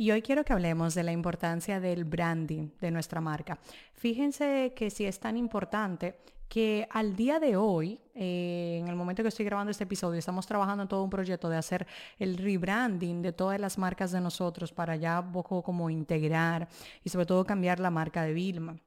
[0.00, 3.58] Y hoy quiero que hablemos de la importancia del branding de nuestra marca.
[3.92, 6.16] Fíjense que si es tan importante
[6.48, 10.46] que al día de hoy, eh, en el momento que estoy grabando este episodio, estamos
[10.46, 11.86] trabajando en todo un proyecto de hacer
[12.18, 16.66] el rebranding de todas las marcas de nosotros para ya un poco como integrar
[17.04, 18.78] y sobre todo cambiar la marca de Vilma.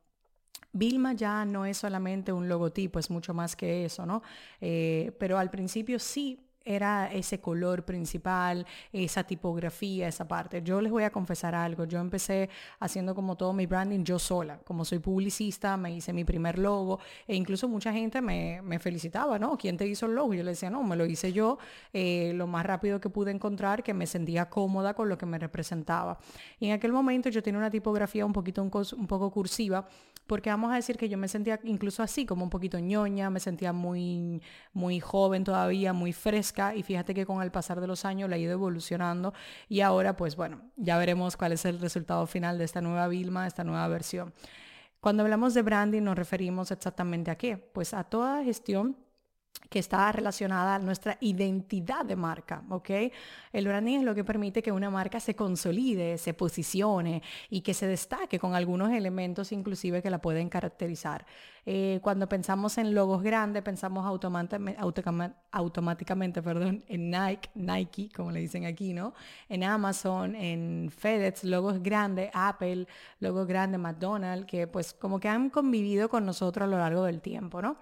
[0.71, 4.23] Vilma ya no es solamente un logotipo, es mucho más que eso, ¿no?
[4.59, 10.61] Eh, pero al principio sí era ese color principal, esa tipografía, esa parte.
[10.63, 12.49] Yo les voy a confesar algo, yo empecé
[12.79, 16.99] haciendo como todo mi branding yo sola, como soy publicista, me hice mi primer logo
[17.27, 19.57] e incluso mucha gente me, felicitaba, ¿no?
[19.57, 20.33] ¿Quién te hizo el logo?
[20.33, 21.57] Yo le decía, no, me lo hice yo
[21.91, 25.37] eh, lo más rápido que pude encontrar, que me sentía cómoda con lo que me
[25.37, 26.17] representaba.
[26.59, 29.87] Y en aquel momento yo tenía una tipografía un poquito un poco cursiva,
[30.27, 33.39] porque vamos a decir que yo me sentía incluso así, como un poquito ñoña, me
[33.39, 34.41] sentía muy,
[34.73, 38.35] muy joven todavía, muy fresca y fíjate que con el pasar de los años la
[38.35, 39.33] he ido evolucionando
[39.69, 43.47] y ahora pues bueno, ya veremos cuál es el resultado final de esta nueva Vilma,
[43.47, 44.33] esta nueva versión.
[44.99, 47.57] Cuando hablamos de branding nos referimos exactamente a qué?
[47.57, 48.97] Pues a toda gestión
[49.73, 52.91] que está relacionada a nuestra identidad de marca, ¿ok?
[53.51, 57.73] El branding es lo que permite que una marca se consolide, se posicione y que
[57.73, 61.25] se destaque con algunos elementos inclusive que la pueden caracterizar.
[61.65, 68.65] Eh, cuando pensamos en logos grandes, pensamos automáticamente perdón, en Nike, Nike, como le dicen
[68.65, 69.15] aquí, ¿no?
[69.49, 72.85] En Amazon, en FedEx, logos grandes, Apple,
[73.19, 77.21] logos grandes, McDonald's, que pues como que han convivido con nosotros a lo largo del
[77.21, 77.77] tiempo, ¿no?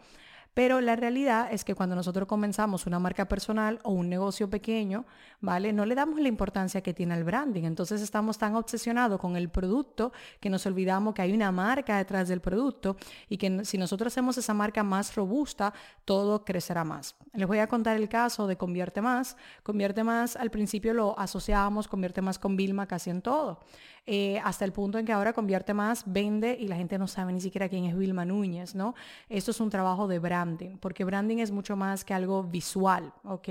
[0.53, 5.05] Pero la realidad es que cuando nosotros comenzamos una marca personal o un negocio pequeño,
[5.39, 5.71] ¿vale?
[5.71, 7.63] No le damos la importancia que tiene el branding.
[7.63, 10.11] Entonces estamos tan obsesionados con el producto
[10.41, 12.97] que nos olvidamos que hay una marca detrás del producto
[13.29, 15.73] y que si nosotros hacemos esa marca más robusta,
[16.03, 17.15] todo crecerá más.
[17.33, 19.37] Les voy a contar el caso de Convierte Más.
[19.63, 23.59] Convierte Más, al principio lo asociábamos, Convierte Más con Vilma casi en todo.
[24.07, 27.33] Eh, hasta el punto en que ahora Convierte Más vende y la gente no sabe
[27.33, 28.95] ni siquiera quién es Vilma Núñez, ¿no?
[29.29, 33.47] Esto es un trabajo de branding, porque branding es mucho más que algo visual, ¿ok?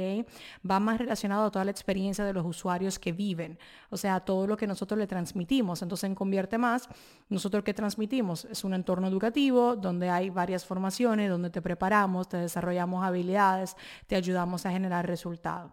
[0.68, 3.60] Va más relacionado a toda la experiencia de los usuarios que viven,
[3.90, 5.82] o sea, todo lo que nosotros le transmitimos.
[5.82, 6.88] Entonces, en Convierte Más,
[7.28, 12.38] nosotros que transmitimos es un entorno educativo donde hay varias formaciones, donde te preparamos, te
[12.38, 13.76] desarrollamos habilidades,
[14.08, 15.70] te ayudamos a generar resultados.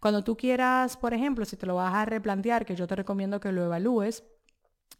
[0.00, 3.40] Cuando tú quieras, por ejemplo, si te lo vas a replantear, que yo te recomiendo
[3.40, 4.24] que lo evalúes,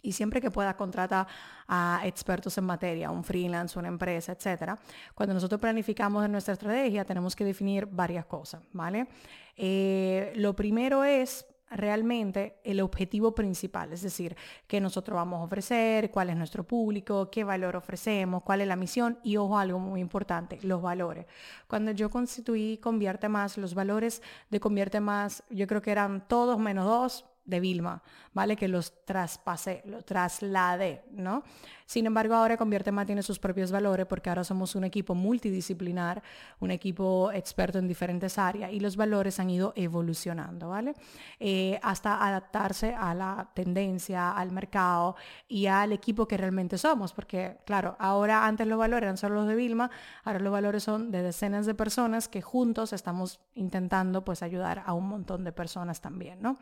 [0.02, 1.26] y siempre que puedas contratar
[1.66, 4.78] a expertos en materia, un freelance, una empresa, etc.
[5.14, 9.08] Cuando nosotros planificamos nuestra estrategia tenemos que definir varias cosas, ¿vale?
[9.56, 14.36] Eh, lo primero es realmente el objetivo principal, es decir,
[14.66, 18.76] qué nosotros vamos a ofrecer, cuál es nuestro público, qué valor ofrecemos, cuál es la
[18.76, 21.26] misión y ojo, algo muy importante, los valores.
[21.66, 26.58] Cuando yo constituí Convierte Más, los valores de Convierte Más, yo creo que eran todos
[26.58, 28.02] menos dos, de Vilma,
[28.34, 28.56] ¿vale?
[28.56, 31.42] Que los traspasé, los trasladé, ¿no?
[31.86, 36.22] Sin embargo, ahora Convierte Más tiene sus propios valores porque ahora somos un equipo multidisciplinar,
[36.60, 40.92] un equipo experto en diferentes áreas y los valores han ido evolucionando, ¿vale?
[41.40, 45.16] Eh, hasta adaptarse a la tendencia, al mercado
[45.48, 49.46] y al equipo que realmente somos, porque claro, ahora antes los valores eran solo los
[49.46, 49.90] de Vilma,
[50.24, 54.92] ahora los valores son de decenas de personas que juntos estamos intentando pues ayudar a
[54.92, 56.58] un montón de personas también, ¿no?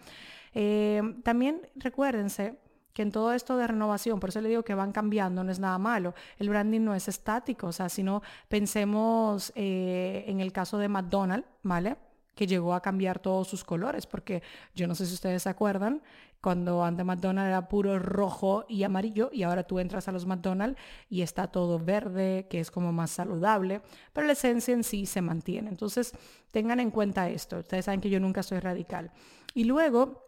[0.59, 2.59] Eh, también recuérdense
[2.95, 5.59] que en todo esto de renovación, por eso le digo que van cambiando, no es
[5.59, 6.15] nada malo.
[6.39, 10.89] El branding no es estático, o sea, si no pensemos eh, en el caso de
[10.89, 11.99] McDonald's, ¿vale?
[12.35, 14.43] que llegó a cambiar todos sus colores, porque
[14.75, 16.03] yo no sé si ustedes se acuerdan,
[16.41, 20.79] cuando antes McDonald's era puro rojo y amarillo y ahora tú entras a los McDonald's
[21.11, 23.83] y está todo verde, que es como más saludable,
[24.15, 25.69] pero la esencia en sí se mantiene.
[25.69, 26.13] Entonces,
[26.51, 27.59] tengan en cuenta esto.
[27.59, 29.11] Ustedes saben que yo nunca soy radical.
[29.55, 30.26] Y luego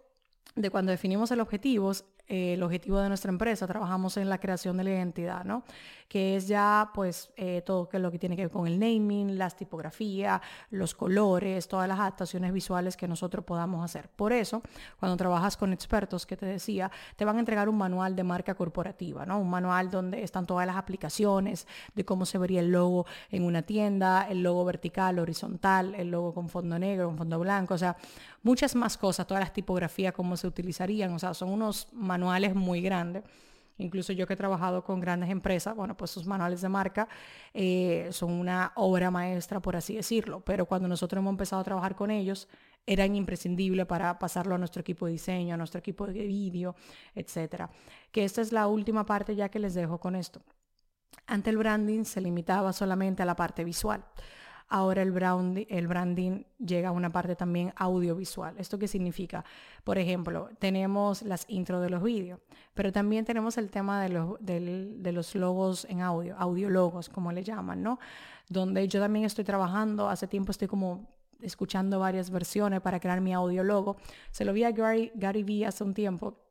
[0.61, 1.93] de cuando definimos el objetivo,
[2.29, 5.65] eh, el objetivo de nuestra empresa, trabajamos en la creación de la identidad, ¿no?
[6.09, 9.57] Que es ya pues eh, todo lo que tiene que ver con el naming, las
[9.57, 10.41] tipografías,
[10.71, 14.09] los colores, todas las adaptaciones visuales que nosotros podamos hacer.
[14.11, 14.63] Por eso,
[14.99, 18.55] cuando trabajas con expertos, que te decía, te van a entregar un manual de marca
[18.55, 19.39] corporativa, ¿no?
[19.39, 23.63] Un manual donde están todas las aplicaciones de cómo se vería el logo en una
[23.63, 27.97] tienda, el logo vertical, horizontal, el logo con fondo negro, con fondo blanco, o sea,
[28.43, 32.18] muchas más cosas, todas las tipografías, cómo se utilizarían, o sea, son unos manuales
[32.55, 33.25] muy grandes.
[33.79, 37.09] Incluso yo que he trabajado con grandes empresas, bueno, pues sus manuales de marca
[37.55, 40.41] eh, son una obra maestra, por así decirlo.
[40.41, 42.49] Pero cuando nosotros hemos empezado a trabajar con ellos,
[42.87, 46.75] eran imprescindibles para pasarlo a nuestro equipo de diseño, a nuestro equipo de vídeo,
[47.15, 47.71] etcétera.
[48.11, 50.43] Que esta es la última parte ya que les dejo con esto.
[51.27, 54.05] Ante el branding se limitaba solamente a la parte visual.
[54.71, 58.55] Ahora el, branding llega a una parte también audiovisual.
[58.59, 59.43] ¿Esto qué significa?
[59.83, 62.39] Por ejemplo, tenemos las intros de los vídeos,
[62.75, 67.43] pero también tenemos el tema de los, de los logos en audio, audiologos, como le
[67.43, 67.99] llaman, ¿no?
[68.51, 71.09] Donde yo también estoy trabajando, hace tiempo estoy como
[71.41, 73.97] escuchando varias versiones para crear mi audiologo.
[74.33, 76.48] Se lo vi a Gary, Gary Vee hace un tiempo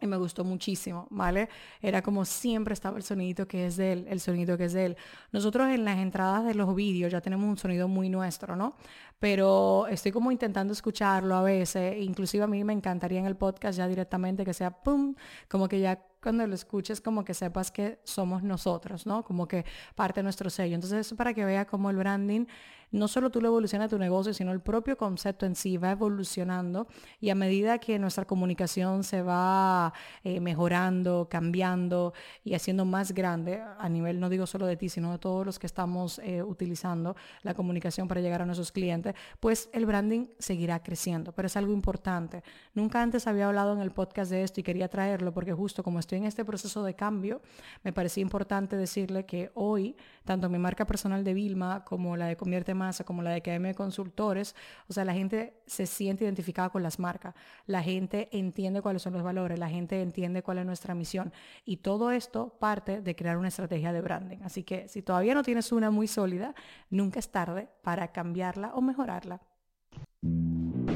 [0.00, 1.48] y me gustó muchísimo, ¿vale?
[1.80, 4.86] Era como siempre estaba el sonido que es de él, el sonido que es de
[4.86, 4.96] él.
[5.32, 8.74] Nosotros en las entradas de los vídeos ya tenemos un sonido muy nuestro, ¿no?
[9.18, 13.76] Pero estoy como intentando escucharlo a veces, inclusive a mí me encantaría en el podcast
[13.76, 15.14] ya directamente que sea pum,
[15.48, 19.24] como que ya cuando lo escuches como que sepas que somos nosotros, ¿no?
[19.24, 19.64] Como que
[19.94, 20.74] parte de nuestro sello.
[20.74, 22.46] Entonces eso para que vea cómo el branding
[22.92, 26.86] no solo tú lo evolucionas tu negocio, sino el propio concepto en sí va evolucionando
[27.20, 29.92] y a medida que nuestra comunicación se va
[30.24, 32.12] eh, mejorando, cambiando
[32.44, 35.58] y haciendo más grande a nivel, no digo solo de ti, sino de todos los
[35.58, 40.82] que estamos eh, utilizando la comunicación para llegar a nuestros clientes, pues el branding seguirá
[40.82, 42.42] creciendo, pero es algo importante.
[42.74, 45.98] Nunca antes había hablado en el podcast de esto y quería traerlo porque justo como
[45.98, 47.40] estoy en este proceso de cambio,
[47.82, 52.36] me parecía importante decirle que hoy, tanto mi marca personal de Vilma como la de
[52.36, 54.54] Convierte masa como la de KM Consultores,
[54.88, 57.34] o sea, la gente se siente identificada con las marcas,
[57.66, 61.32] la gente entiende cuáles son los valores, la gente entiende cuál es nuestra misión
[61.64, 64.38] y todo esto parte de crear una estrategia de branding.
[64.42, 66.54] Así que si todavía no tienes una muy sólida,
[66.90, 69.40] nunca es tarde para cambiarla o mejorarla.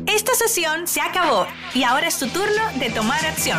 [0.06, 3.58] Esta sesión se acabó y ahora es tu turno de tomar acción.